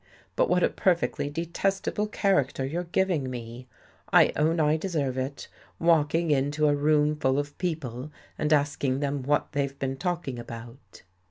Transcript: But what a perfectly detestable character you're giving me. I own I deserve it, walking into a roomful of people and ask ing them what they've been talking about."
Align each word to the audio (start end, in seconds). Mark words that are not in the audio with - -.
But 0.35 0.49
what 0.49 0.63
a 0.63 0.69
perfectly 0.69 1.29
detestable 1.29 2.07
character 2.07 2.65
you're 2.65 2.85
giving 2.85 3.29
me. 3.29 3.67
I 4.11 4.33
own 4.35 4.59
I 4.59 4.75
deserve 4.75 5.15
it, 5.15 5.47
walking 5.77 6.31
into 6.31 6.67
a 6.67 6.73
roomful 6.75 7.37
of 7.37 7.55
people 7.59 8.11
and 8.35 8.51
ask 8.51 8.83
ing 8.83 8.99
them 9.01 9.21
what 9.21 9.51
they've 9.51 9.77
been 9.77 9.97
talking 9.97 10.39
about." 10.39 11.03